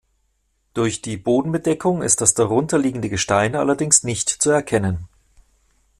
Durch 0.73 1.03
die 1.03 1.15
Bodenbedeckung 1.15 2.01
ist 2.01 2.21
das 2.21 2.33
darunterliegende 2.33 3.07
Gestein 3.07 3.55
allerdings 3.55 4.03
nicht 4.03 4.27
zu 4.29 4.49
erkennen. 4.49 5.07